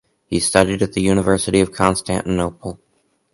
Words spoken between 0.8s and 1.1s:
at the